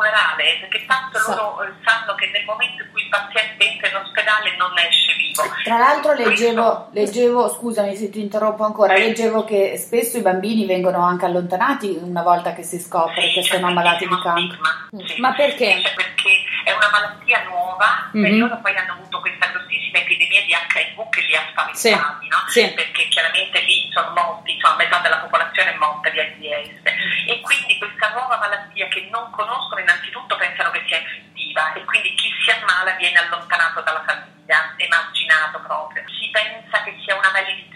funerale 0.01 0.57
perché 0.59 0.85
tanto 0.87 1.19
sì. 1.19 1.29
loro 1.29 1.61
eh, 1.61 1.71
sanno 1.85 2.15
che 2.15 2.29
nel 2.33 2.43
momento 2.45 2.83
in 2.83 2.91
cui 2.91 3.03
il 3.03 3.09
paziente 3.09 3.63
entra 3.63 3.87
in 3.89 3.95
ospedale 3.95 4.55
non 4.57 4.73
esce 4.79 5.13
vivo. 5.13 5.43
Tra 5.63 5.77
l'altro 5.77 6.13
leggevo, 6.13 6.89
leggevo 6.91 7.49
scusami 7.49 7.95
se 7.95 8.09
ti 8.09 8.19
interrompo 8.19 8.63
ancora, 8.63 8.93
leggevo 8.97 9.45
che 9.45 9.77
spesso 9.77 10.17
i 10.17 10.21
bambini 10.21 10.65
vengono 10.65 11.05
anche 11.05 11.25
allontanati 11.25 11.99
una 12.01 12.23
volta 12.23 12.53
che 12.53 12.63
si 12.63 12.79
scopre 12.79 13.21
sì, 13.21 13.33
che 13.33 13.43
sono 13.43 13.67
ammalati 13.67 14.07
di 14.07 14.21
cancro. 14.21 14.59
Sì, 15.05 15.19
Ma 15.21 15.33
perché? 15.33 15.81
Perché 15.95 16.43
è 16.63 16.71
una 16.71 16.89
malattia 16.91 17.43
nuova 17.43 18.09
mm-hmm. 18.15 18.25
e 18.25 18.37
loro 18.37 18.59
poi 18.61 18.75
hanno 18.75 18.93
avuto 18.93 19.19
questa 19.19 19.47
grossissima 19.47 19.99
epidemia 19.99 20.41
di 20.41 20.53
HIV 20.53 21.09
che 21.09 21.21
li 21.21 21.35
ha 21.35 21.45
spaventati, 21.49 22.27
no? 22.27 22.37
perché 22.75 23.07
chiaramente 23.09 23.59
lì 23.61 23.89
sono 23.91 24.11
morti, 24.11 24.53
insomma, 24.53 24.75
metà 24.75 24.99
della 24.99 25.17
popolazione 25.17 25.73
è 25.73 25.77
morta 25.77 26.09
di 26.09 26.19
AIDS 26.19 26.81
e 27.27 27.41
quindi 27.41 27.77
questa 27.77 28.09
nuova 28.09 28.37
malattia 28.37 28.87
che 28.87 29.07
non 29.11 29.29
conoscono 29.31 29.81
innanzitutto 29.81 30.35
pensano 30.35 30.71
che 30.71 30.83
sia 30.87 30.97
infettiva 30.97 31.73
e 31.73 31.83
quindi 31.85 32.13
chi 32.15 32.29
si 32.43 32.49
ammala 32.51 32.91
viene 32.95 33.19
allontanato 33.19 33.81
dalla 33.81 34.03
famiglia, 34.05 34.73
emarginato 34.77 35.59
proprio. 35.61 36.03
Si 36.07 36.29
pensa 36.31 36.83
che 36.83 36.97
sia 37.03 37.15
una 37.15 37.31
maledizione 37.31 37.71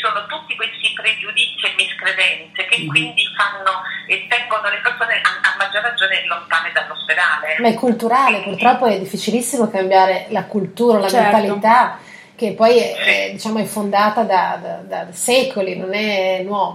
sono 0.00 0.26
tutti 0.26 0.56
questi 0.56 0.92
pregiudizi 0.94 1.66
e 1.66 1.74
miscredenze 1.76 2.64
che 2.64 2.86
quindi 2.86 3.22
fanno 3.36 3.82
e 4.08 4.26
tengono 4.28 4.68
le 4.68 4.80
persone 4.80 5.20
a, 5.20 5.48
a 5.48 5.56
maggior 5.56 5.82
ragione 5.82 6.26
lontane 6.26 6.72
dall'ospedale. 6.72 7.49
Ma 7.60 7.68
è 7.68 7.74
culturale, 7.74 8.40
purtroppo 8.42 8.86
è 8.86 8.98
difficilissimo 8.98 9.68
cambiare 9.68 10.26
la 10.30 10.44
cultura, 10.44 10.98
la 10.98 11.08
Certo. 11.08 11.36
mentalità 11.36 11.98
che 12.34 12.52
poi 12.52 12.78
è, 12.78 12.96
è, 12.96 13.30
diciamo, 13.32 13.58
è 13.58 13.64
fondata 13.64 14.22
da, 14.22 14.58
da- 14.60 14.80
da 14.82 15.06
secoli, 15.12 15.76
non 15.76 15.92
è 15.92 16.42
nuova. 16.42 16.72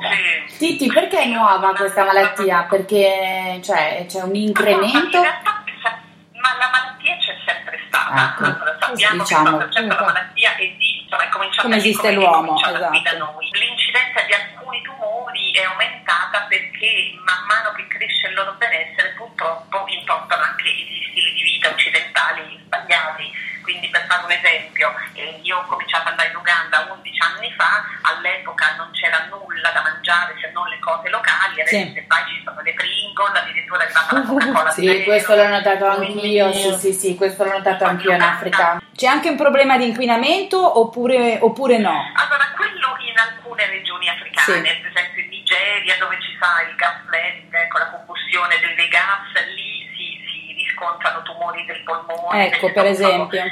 Sì. 0.47 0.57
Titti, 0.57 0.87
perché 0.87 1.21
è 1.23 1.25
nuova 1.25 1.73
questa 1.75 2.03
malattia? 2.05 2.67
Perché 2.69 3.59
cioè, 3.63 4.05
c'è 4.07 4.21
un 4.21 4.35
incremento? 4.35 5.19
ma 5.19 6.53
la 6.59 6.69
malattia 6.69 7.17
c'è 7.17 7.33
sempre 7.43 7.79
stata. 7.87 8.13
Ecco, 8.29 8.43
Allora, 8.45 8.77
sappiamo 8.79 9.23
diciamo. 9.23 9.57
che 9.57 9.71
certo 9.71 9.95
la 9.95 10.05
malattia 10.05 10.51
esiste, 10.59 11.15
è 11.17 11.29
cominciata 11.29 11.61
Come 11.63 11.75
esiste 11.77 12.01
come 12.01 12.13
l'uomo, 12.13 12.53
qui 12.53 12.61
da 12.61 12.69
esatto. 12.93 13.17
noi. 13.17 13.49
L'incidenza 13.57 14.21
di 14.21 14.33
alcuni 14.33 14.81
tumori 14.83 15.51
è 15.53 15.63
aumentata 15.63 16.45
perché 16.85 17.17
man 17.25 17.41
mano 17.49 17.71
che 17.75 17.87
cresce 17.87 18.27
il 18.27 18.33
loro 18.35 18.53
benessere 18.57 19.13
purtroppo 19.17 19.85
importano 19.87 20.43
anche 20.43 20.69
gli 20.69 21.01
stili 21.09 21.33
di 21.33 21.41
vita 21.41 21.69
occidentali 21.69 22.59
sbagliati. 22.65 23.33
Quindi 23.65 23.89
per 23.89 24.05
fare 24.05 24.23
un 24.25 24.31
esempio, 24.31 24.93
eh, 25.13 25.39
io 25.41 25.57
ho 25.57 25.65
cominciato 25.65 26.03
ad 26.05 26.09
andare 26.13 26.29
in 26.29 26.35
Uganda 26.35 26.85
11 26.93 27.17
anni 27.21 27.51
fa, 27.57 27.81
all'epoca 28.03 28.75
non 28.77 28.91
c'era 28.93 29.25
nulla 29.25 29.71
da 29.73 29.81
mangiare 29.81 30.35
se 30.39 30.51
non 30.53 30.67
le 30.69 30.77
cose 30.77 31.09
locali, 31.09 31.61
adesso 31.61 31.73
Sì. 31.75 31.91
se 31.95 32.05
vai 32.07 32.23
ci 32.29 32.41
sono 32.45 32.61
le 32.61 32.73
Pringle, 32.75 33.39
addirittura 33.39 33.81
è 33.81 33.83
arrivata 33.85 34.13
la 34.13 34.21
Coca-Cola 34.29 34.69
Sì, 34.69 34.85
zero. 34.85 35.03
questo 35.03 35.35
l'ho 35.35 35.47
notato 35.47 35.85
anch'io, 35.87 36.53
sì, 36.53 36.75
sì, 36.77 36.93
sì, 36.93 37.15
questo 37.15 37.43
l'ho 37.43 37.53
notato 37.57 37.85
anch'io 37.85 38.11
in 38.13 38.21
Africa. 38.21 38.79
C'è 38.95 39.07
anche 39.07 39.29
un 39.29 39.35
problema 39.37 39.77
di 39.77 39.87
inquinamento 39.87 40.61
oppure, 40.79 41.39
oppure 41.41 41.79
no? 41.79 42.05
Allora, 42.13 42.45
quello 42.55 42.95
in 43.01 43.17
alcune 43.17 43.65
regioni 43.65 44.09
africane, 44.09 44.67
Sì. 44.69 44.77
per 44.81 44.91
esempio 44.93 45.24
Nigeria 45.45 45.95
dove 45.99 46.17
ci 46.21 46.35
fa 46.37 46.65
il 46.67 46.75
gas 46.75 47.05
flaring 47.05 47.67
con 47.67 47.79
la 47.79 47.89
combustione 47.91 48.59
del 48.59 48.73
dei 48.73 48.87
gas, 48.87 49.29
lì 49.53 49.85
si, 49.93 50.17
si 50.25 50.53
riscontrano 50.57 51.21
tumori 51.21 51.63
del 51.65 51.83
polmone. 51.83 52.47
Ecco, 52.51 52.71
per 52.71 52.85
esempio. 52.87 53.43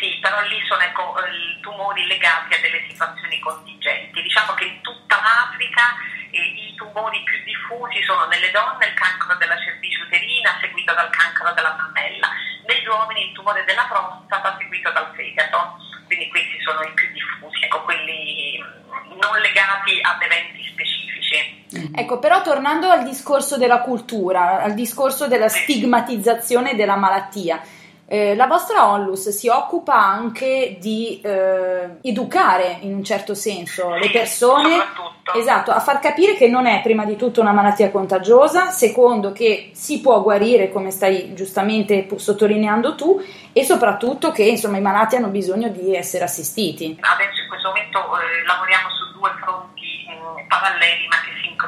Sì, 0.00 0.16
però 0.22 0.40
lì 0.48 0.56
sono 0.66 0.80
ecco, 0.80 1.18
eh, 1.18 1.60
tumori 1.60 2.06
legati 2.06 2.54
a 2.54 2.60
delle 2.62 2.82
situazioni 2.88 3.38
contingenti. 3.40 4.22
Diciamo 4.22 4.54
che 4.54 4.64
in 4.64 4.80
tutta 4.80 5.20
l'Africa 5.20 5.92
eh, 6.30 6.40
i 6.40 6.74
tumori 6.74 7.22
più 7.24 7.36
diffusi 7.44 8.02
sono 8.04 8.24
nelle 8.26 8.50
donne 8.50 8.86
il 8.86 8.94
cancro 8.94 9.34
della 9.34 9.58
cervice 9.58 10.02
uterina 10.02 10.56
seguito 10.62 10.94
dal 10.94 11.10
cancro 11.10 11.52
della 11.52 11.76
mammella, 11.76 12.30
negli 12.64 12.86
uomini 12.86 13.28
il 13.28 13.34
tumore 13.34 13.62
della 13.64 13.84
prostata 13.84 14.56
seguito 14.56 14.90
dal 14.92 15.12
fegato. 15.14 15.76
Quindi 16.06 16.28
questi 16.30 16.58
sono 16.62 16.80
i 16.80 16.94
più 16.94 17.12
diffusi, 17.12 17.64
ecco, 17.64 17.82
quelli 17.82 18.56
non 19.20 19.40
legati 19.40 20.00
ad 20.00 20.22
eventi. 20.22 20.57
Ecco, 21.98 22.18
però 22.20 22.42
tornando 22.42 22.88
al 22.88 23.02
discorso 23.02 23.56
della 23.56 23.80
cultura, 23.80 24.62
al 24.62 24.74
discorso 24.74 25.26
della 25.26 25.48
stigmatizzazione 25.48 26.76
della 26.76 26.96
malattia, 26.96 27.60
eh, 28.10 28.34
la 28.36 28.46
vostra 28.46 28.88
Onlus 28.90 29.28
si 29.28 29.48
occupa 29.48 29.94
anche 29.94 30.78
di 30.80 31.20
eh, 31.22 31.98
educare 32.00 32.78
in 32.80 32.94
un 32.94 33.04
certo 33.04 33.34
senso 33.34 33.90
le 33.96 34.04
Sì, 34.06 34.10
persone, 34.12 34.70
soprattutto. 34.76 35.32
esatto, 35.38 35.70
a 35.72 35.80
far 35.80 35.98
capire 35.98 36.34
che 36.34 36.48
non 36.48 36.66
è 36.66 36.80
prima 36.82 37.04
di 37.04 37.16
tutto 37.16 37.42
una 37.42 37.52
malattia 37.52 37.90
contagiosa, 37.90 38.70
secondo 38.70 39.32
che 39.32 39.70
si 39.74 40.00
può 40.00 40.22
guarire 40.22 40.70
come 40.72 40.90
stai 40.90 41.34
giustamente 41.34 42.06
sottolineando 42.16 42.94
tu 42.94 43.20
e 43.52 43.64
soprattutto 43.64 44.30
che 44.30 44.44
insomma 44.44 44.78
i 44.78 44.82
malati 44.82 45.16
hanno 45.16 45.28
bisogno 45.28 45.68
di 45.68 45.94
essere 45.94 46.24
assistiti. 46.24 46.96
Adesso 46.98 47.42
in 47.42 47.48
questo 47.48 47.68
momento 47.68 47.98
eh, 47.98 48.46
lavoriamo 48.46 48.88
su 48.88 49.18
due 49.18 49.30
fronti 49.42 50.06
mh, 50.08 50.46
paralleli 50.48 51.06
ma 51.08 51.16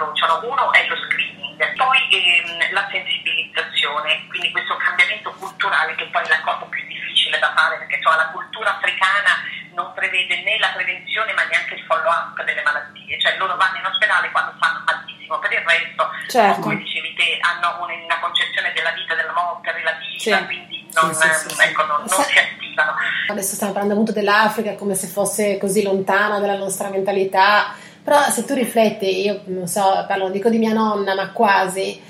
incrociano. 0.05 0.41
Uno 0.49 0.73
è 0.73 0.87
lo 0.89 0.97
screening, 0.97 1.77
poi 1.77 1.99
ehm, 2.11 2.73
la 2.73 2.89
sensibilizzazione, 2.91 4.27
quindi 4.29 4.51
questo 4.51 4.77
cambiamento 4.77 5.31
culturale 5.39 5.95
che 5.95 6.07
poi 6.09 6.25
è 6.25 6.29
la 6.29 6.41
cosa 6.41 6.65
più 6.69 6.87
difficile 6.87 7.39
da 7.39 7.53
fare 7.55 7.77
perché 7.79 7.97
insomma, 7.97 8.17
la 8.17 8.29
cultura 8.33 8.77
africana 8.77 9.45
non 9.75 9.93
prevede 9.95 10.43
né 10.43 10.59
la 10.59 10.73
prevenzione 10.75 11.33
ma 11.35 11.45
neanche 11.45 11.75
il 11.75 11.85
follow 11.85 12.11
up 12.11 12.43
delle 12.45 12.63
malattie, 12.63 13.21
cioè 13.21 13.37
loro 13.37 13.57
vanno 13.57 13.79
in 13.79 13.85
ospedale 13.87 14.31
quando 14.31 14.53
stanno 14.57 14.83
malissimo, 14.85 15.39
per 15.39 15.53
il 15.53 15.61
resto, 15.65 16.09
Certo. 16.29 16.61
come 16.61 16.77
dicevi 16.77 17.15
te, 17.15 17.39
hanno 17.41 17.85
un- 17.85 18.03
una 18.05 18.19
concezione 18.21 18.73
della 18.73 18.91
vita 18.93 19.13
e 19.13 19.17
della 19.17 19.33
morte 19.33 19.71
relativa, 19.73 20.19
Sì. 20.19 20.45
quindi 20.47 20.89
non, 20.95 21.15
Sì, 21.15 21.29
sì, 21.55 21.61
ecco, 21.63 21.85
non- 21.87 22.01
non 22.01 22.09
si 22.25 22.39
attivano. 22.39 22.97
Adesso 23.29 23.55
stiamo 23.55 23.73
parlando 23.73 23.95
appunto 24.01 24.13
dell'Africa 24.19 24.75
come 24.75 24.95
se 24.97 25.07
fosse 25.07 25.57
così 25.59 25.83
lontana 25.85 26.41
dalla 26.41 26.57
nostra 26.57 26.89
mentalità, 26.89 27.75
però 28.03 28.21
se 28.31 28.45
tu 28.45 28.55
rifletti, 28.55 29.25
io 29.25 29.41
non 29.47 29.67
so, 29.67 30.05
parlo, 30.07 30.31
dico 30.31 30.49
di 30.49 30.59
mia 30.59 30.73
nonna, 30.73 31.15
ma 31.15 31.31
quasi, 31.33 32.01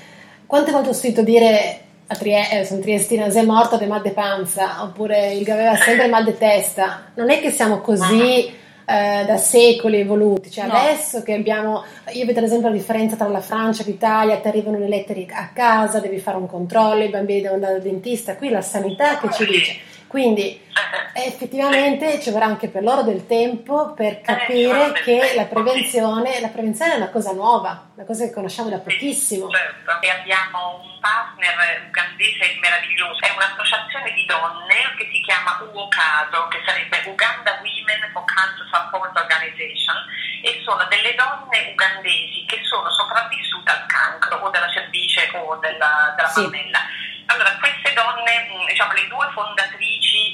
quante 0.45 0.71
volte 0.71 0.89
ho 0.89 0.93
sentito 0.93 1.23
dire 1.23 1.79
a 2.07 2.15
Trieste, 2.15 2.59
eh, 2.59 2.65
sono 2.65 2.81
triestina, 2.81 3.29
sei 3.29 3.45
morto 3.45 3.77
di 3.77 3.85
mal 3.85 4.01
di 4.01 4.11
panza, 4.11 4.83
oppure 4.83 5.33
il 5.33 5.45
che 5.45 5.51
aveva 5.51 5.75
sempre 5.75 6.07
mal 6.07 6.25
di 6.25 6.37
testa, 6.37 7.11
non 7.15 7.29
è 7.29 7.39
che 7.39 7.51
siamo 7.51 7.79
così 7.79 8.59
eh, 8.85 9.23
da 9.25 9.37
secoli 9.37 9.99
evoluti, 9.99 10.51
cioè 10.51 10.65
No. 10.67 10.73
adesso 10.73 11.23
che 11.23 11.33
abbiamo, 11.33 11.83
io 12.11 12.25
vedo 12.25 12.39
ad 12.39 12.45
esempio 12.45 12.67
la 12.67 12.75
differenza 12.75 13.15
tra 13.15 13.29
la 13.29 13.39
Francia 13.39 13.83
e 13.83 13.85
l'Italia, 13.85 14.37
ti 14.37 14.47
arrivano 14.49 14.77
le 14.77 14.89
lettere 14.89 15.25
a 15.31 15.51
casa, 15.53 15.99
devi 15.99 16.19
fare 16.19 16.35
un 16.35 16.47
controllo, 16.47 17.03
i 17.03 17.09
bambini 17.09 17.41
devono 17.41 17.61
andare 17.63 17.81
dal 17.81 17.89
dentista, 17.89 18.35
qui 18.35 18.49
la 18.49 18.61
sanità 18.61 19.17
che 19.17 19.29
ci 19.31 19.45
dice, 19.45 19.75
quindi 20.11 20.59
Eh, 20.71 21.21
eh, 21.23 21.27
effettivamente 21.27 22.19
ci 22.19 22.31
vorrà 22.31 22.45
anche 22.45 22.67
per 22.67 22.83
loro 22.83 23.01
del 23.03 23.27
tempo 23.27 23.93
per 23.93 24.19
capire 24.21 24.91
del 24.91 25.03
che 25.03 25.33
la 25.35 25.45
prevenzione, 25.45 26.39
la 26.39 26.47
prevenzione 26.47 26.93
è 26.93 26.95
una 26.97 27.09
cosa 27.09 27.31
nuova, 27.31 27.91
una 27.95 28.05
cosa 28.05 28.25
che 28.25 28.31
conosciamo 28.33 28.69
da 28.69 28.79
pochissimo. 28.79 29.49
Certo. 29.49 29.91
E 30.01 30.09
abbiamo 30.09 30.79
un 30.83 30.99
partner 30.99 31.87
ugandese 31.87 32.55
meraviglioso, 32.59 33.19
è 33.23 33.31
un'associazione 33.35 34.11
di 34.11 34.25
donne 34.25 34.95
che 34.97 35.07
si 35.11 35.19
chiama 35.23 35.59
UOCASO, 35.71 36.47
che 36.51 36.59
sarebbe 36.65 37.03
Uganda 37.07 37.59
Women 37.63 38.01
for 38.11 38.23
Cancer 38.27 38.67
Support 38.71 39.15
Organization, 39.15 39.95
e 40.43 40.59
sono 40.63 40.83
delle 40.91 41.15
donne 41.15 41.71
ugandesi 41.71 42.43
che 42.47 42.59
sono 42.67 42.89
sopravvissute 42.91 43.69
al 43.71 43.85
cancro 43.87 44.39
o 44.43 44.49
della 44.49 44.69
cervice 44.71 45.31
o 45.35 45.55
della, 45.63 46.13
della 46.15 46.27
Sì. 46.27 46.41
mammella. 46.43 46.79
Allora, 47.31 47.55
queste 47.63 47.93
donne, 47.93 48.33
mh, 48.51 48.67
diciamo 48.67 48.91
le 48.91 49.07
due 49.07 49.27
fondatrici, 49.31 49.90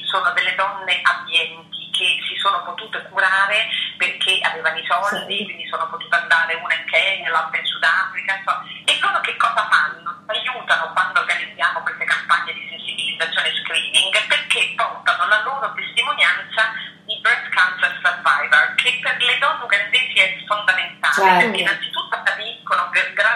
sono 0.08 0.32
delle 0.32 0.56
donne 0.56 1.00
abbienti 1.04 1.90
che 1.92 2.18
si 2.28 2.36
sono 2.40 2.64
potute 2.64 3.02
curare 3.10 3.68
perché 3.98 4.40
avevano 4.44 4.78
i 4.78 4.86
soldi, 4.88 5.38
Sì. 5.38 5.44
quindi 5.46 5.68
sono 5.68 5.88
potute 5.90 6.16
andare 6.16 6.54
una 6.56 6.74
in 6.74 6.86
Kenya, 6.86 7.30
l'altra 7.30 7.60
in 7.60 7.66
Sudafrica, 7.66 8.36
insomma. 8.38 8.64
E 8.86 8.98
loro 9.02 9.20
che 9.22 9.36
cosa 9.38 9.68
fanno? 9.70 10.16
Aiutano 10.28 10.92
quando 10.94 11.20
organizziamo 11.20 11.80
queste 11.82 12.06
campagne 12.06 12.54
di 12.54 12.68
sensibilizzazione 12.70 13.48
e 13.50 13.56
screening 13.64 14.14
perché 14.28 14.74
portano 14.76 15.28
la 15.28 15.42
loro 15.44 15.74
testimonianza 15.74 16.72
di 17.06 17.18
breast 17.22 17.48
cancer 17.50 17.92
survivor, 18.04 18.76
che 18.76 19.00
per 19.02 19.18
le 19.18 19.38
donne 19.40 19.64
ugandesi 19.64 20.20
è 20.20 20.44
fondamentale, 20.46 21.14
Certo. 21.16 21.40
perché 21.40 21.62
innanzitutto 21.62 22.22
capiscono, 22.24 22.90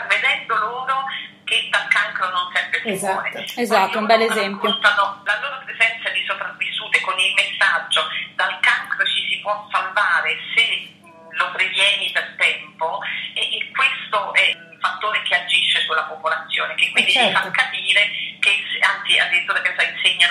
vedendo 0.08 0.56
loro 0.58 1.04
che 1.46 1.68
dal 1.72 1.88
cancro 1.88 2.30
non 2.30 2.50
serve 2.54 2.80
più 2.82 2.92
Esatto. 2.92 3.14
cuore. 3.22 3.46
Esatto, 3.56 3.90
Poi 3.92 3.98
un 3.98 4.06
bel 4.06 4.22
esempio. 4.22 4.68
raccontano 4.70 5.21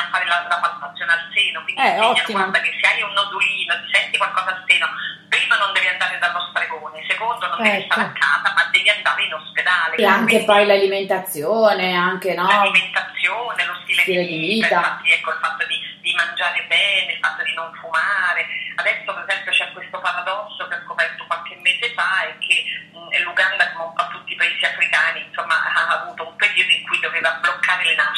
a 0.00 0.08
fare 0.10 0.24
la, 0.26 0.44
la 0.48 0.58
palpazione 0.58 1.12
al 1.12 1.24
seno, 1.34 1.62
quindi 1.62 1.80
Eh, 1.80 1.98
ottimo. 2.00 2.38
guarda 2.38 2.60
che 2.60 2.72
se 2.80 2.86
hai 2.88 3.02
un 3.02 3.12
nodulino, 3.12 3.74
ti 3.84 3.88
senti 3.92 4.16
qualcosa 4.18 4.50
al 4.50 4.64
seno, 4.66 4.86
prima 5.28 5.56
non 5.56 5.72
devi 5.72 5.86
andare 5.88 6.18
dallo 6.18 6.40
stregone, 6.50 7.04
secondo 7.08 7.46
non 7.48 7.62
devi 7.62 7.76
Ecco. 7.84 7.92
stare 7.94 8.08
a 8.08 8.12
casa, 8.12 8.52
ma 8.54 8.64
devi 8.70 8.88
andare 8.90 9.22
in 9.24 9.34
ospedale. 9.34 9.96
E 9.96 10.04
anche 10.04 10.24
Quindi- 10.26 10.44
poi 10.46 10.66
l'alimentazione, 10.66 11.94
anche 11.94 12.34
no? 12.34 12.46
l'alimentazione, 12.46 13.64
lo 13.66 13.74
stile, 13.82 14.02
Stile 14.02 14.24
di 14.26 14.38
vita, 14.38 14.66
vita. 14.66 14.78
infatti 14.80 15.12
ecco 15.12 15.30
il 15.30 15.38
fatto 15.40 15.66
di, 15.66 15.78
di 16.00 16.14
mangiare 16.14 16.64
bene, 16.68 17.12
il 17.12 17.18
fatto 17.20 17.42
di 17.42 17.54
non 17.54 17.72
fumare. 17.74 18.46
Adesso 18.76 19.12
per 19.12 19.24
esempio 19.28 19.52
c'è 19.52 19.72
questo 19.72 19.98
paradosso 20.00 20.66
che 20.68 20.74
ho 20.74 20.82
scoperto 20.86 21.24
qualche 21.26 21.56
mese 21.62 21.92
fa 21.92 22.22
è 22.24 22.38
che 22.38 22.64
mh, 22.92 23.22
l'Uganda, 23.24 23.70
come 23.72 23.84
un 23.84 23.94
po' 23.94 24.06
tutti 24.08 24.32
i 24.32 24.36
paesi 24.36 24.64
africani, 24.64 25.20
insomma, 25.26 25.54
ha 25.74 26.00
avuto 26.00 26.26
un 26.28 26.36
periodo 26.36 26.72
in 26.72 26.86
cui 26.88 26.98
doveva 27.00 27.30
bloccare 27.42 27.84
le 27.84 27.94
nascite 27.94 28.09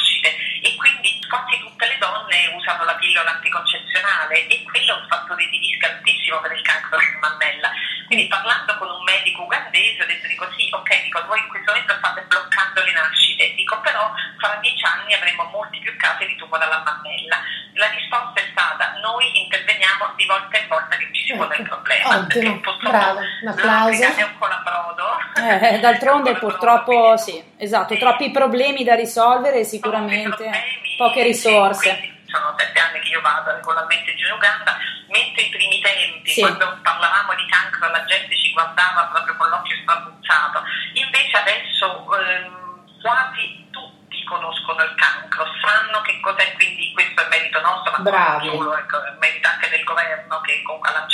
pillola 3.13 3.29
anticoncezionale 3.37 4.47
e 4.47 4.63
quello 4.65 4.97
è 4.97 4.97
un 4.97 5.07
fattore 5.07 5.45
di 5.45 5.57
rischio 5.61 5.87
altissimo 5.87 6.41
per 6.41 6.51
il 6.51 6.61
cancro 6.65 6.97
della 6.97 7.21
mammella. 7.21 7.69
Quindi 8.09 8.25
parlando 8.25 8.75
con 8.77 8.89
un 8.89 9.03
medico 9.05 9.43
ugandese 9.43 10.01
ho 10.01 10.05
detto 10.09 10.25
dico 10.25 10.49
sì, 10.57 10.67
ok, 10.73 11.03
dico 11.03 11.23
voi 11.29 11.37
in 11.37 11.47
questo 11.47 11.71
momento 11.71 11.93
state 11.93 12.25
bloccando 12.25 12.81
le 12.81 12.91
nascite, 12.91 13.53
dico 13.53 13.77
però 13.81 14.09
fra 14.41 14.57
dieci 14.61 14.83
anni 14.83 15.13
avremo 15.13 15.43
molti 15.53 15.77
più 15.77 15.95
casi 15.97 16.25
di 16.25 16.35
tumore 16.35 16.65
alla 16.65 16.81
mammella. 16.81 17.37
La 17.73 17.89
risposta 17.89 18.41
è 18.41 18.49
stata 18.49 18.97
noi 19.01 19.29
interveniamo 19.45 20.13
di 20.17 20.25
volta 20.25 20.57
in 20.57 20.67
volta 20.67 20.97
che 20.97 21.09
ci 21.13 21.23
si 21.25 21.33
pone 21.37 21.53
il 21.55 21.61
Ecco. 21.61 21.75
problema. 21.75 22.17
Ottimo, 22.17 22.61
bravo, 22.81 23.19
un 23.19 23.47
applauso. 23.47 24.03
È 24.03 24.23
un 24.23 24.37
colabrodo. 24.37 25.05
Eh, 25.37 25.77
d'altronde 25.81 26.33
purtroppo 26.37 27.17
sì, 27.17 27.41
esatto, 27.57 27.95
troppi 27.97 28.31
problemi 28.31 28.83
da 28.83 28.95
risolvere 28.95 29.63
sicuramente, 29.63 30.49
poche 30.97 31.23
risorse. 31.23 32.12
Sono 32.33 32.55
sette 32.57 32.79
anni 32.79 32.99
che 32.99 33.09
io 33.09 33.21
vado 33.21 33.51
regolarmente 33.53 34.15
giù 34.15 34.25
in 34.25 34.31
Uganda, 34.33 34.75
mentre 35.07 35.43
i 35.43 35.49
primi 35.49 35.79
tempi, 35.81 36.31
Sì. 36.31 36.41
quando 36.41 36.79
parlavamo 36.81 37.35
di 37.35 37.45
cancro, 37.45 37.87
la 37.91 38.03
gente 38.05 38.35
ci 38.35 38.51
guardava 38.53 39.05
proprio 39.05 39.35
con 39.37 39.49
l'occhio 39.49 39.77
strabuzzato. 39.83 40.63
Invece 40.93 41.37
adesso 41.37 42.17
ehm, 42.17 43.01
quasi 43.01 43.67
tutti 43.69 44.23
conoscono 44.25 44.81
il 44.81 44.95
cancro, 44.95 45.45
sanno 45.61 46.01
che 46.01 46.19
cos'è, 46.21 46.53
quindi 46.53 46.91
questo 46.93 47.21
è 47.21 47.27
merito 47.29 47.61
nostro, 47.61 47.91
ma 47.91 47.97
Bravi. 47.99 48.47
non 48.47 48.55
solo, 48.57 48.77
ecco, 48.77 49.03
è 49.03 49.11
merito 49.19 49.47
anche 49.47 49.69
del 49.69 49.83
governo 49.83 50.41
che 50.41 50.61
comunque 50.63 50.89
ha 50.89 50.93
lanciato. 50.93 51.12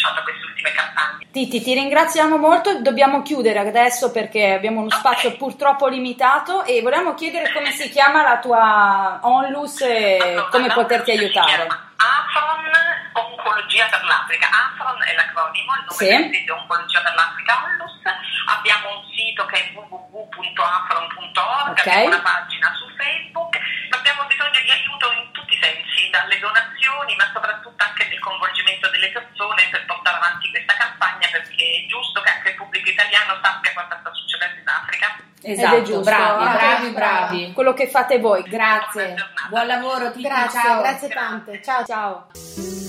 Titi, 1.31 1.61
ti 1.61 1.75
ringraziamo 1.75 2.37
molto, 2.37 2.81
dobbiamo 2.81 3.21
chiudere 3.21 3.59
adesso 3.59 4.09
perché 4.11 4.53
abbiamo 4.53 4.79
uno 4.79 4.89
spazio 4.89 5.37
purtroppo 5.37 5.85
limitato 5.87 6.63
e 6.63 6.81
volevamo 6.81 7.13
chiedere 7.13 7.53
come 7.53 7.69
si 7.69 7.87
chiama 7.89 8.23
la 8.23 8.39
tua 8.39 9.19
onlus 9.21 9.79
e 9.81 10.17
Allora, 10.19 10.47
come 10.49 10.73
poterti 10.73 11.11
aiutare. 11.11 11.67
Afron 11.67 12.65
Oncologia 13.13 13.85
per 13.91 14.03
l'Africa. 14.05 14.47
Afron 14.49 14.97
è 15.03 15.13
l'acronimo, 15.13 15.73
il 15.75 15.85
nome 15.85 15.93
Sì. 15.93 16.07
del 16.07 16.33
sito 16.33 16.55
è 16.55 16.57
Oncologia 16.57 17.01
per 17.01 17.13
l'Africa 17.13 17.53
Onlus. 17.63 17.93
Abbiamo 18.49 18.89
un 18.97 19.03
sito 19.13 19.45
che 19.45 19.55
è 19.55 19.69
www.afron.org, 19.75 21.69
Ok. 21.69 21.79
abbiamo 21.85 22.05
una 22.07 22.21
pagina 22.25 22.58
Esatto, 35.51 35.75
Ed 35.75 35.81
è 35.81 35.85
giusto. 35.85 36.01
bravi, 36.01 36.43
Ah, 36.43 36.53
bravi, 36.53 36.89
bravi. 36.89 37.53
Quello 37.53 37.73
che 37.73 37.87
fate 37.87 38.19
voi. 38.19 38.43
Grazie. 38.43 39.15
Buon 39.49 39.67
lavoro, 39.67 40.11
Titi. 40.11 40.21
Grazie, 40.27 40.59
ciao. 40.61 40.81
grazie 40.81 41.07
tante. 41.09 41.61
Ciao. 41.63 41.83
Ciao. 41.85 42.88